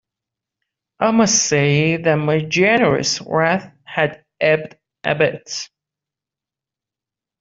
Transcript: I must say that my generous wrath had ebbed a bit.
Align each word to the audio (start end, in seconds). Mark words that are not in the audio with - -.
I 0.99 1.11
must 1.11 1.35
say 1.45 1.97
that 1.97 2.15
my 2.15 2.39
generous 2.39 3.21
wrath 3.21 3.71
had 3.83 4.25
ebbed 4.39 4.77
a 5.03 5.13
bit. 5.13 5.69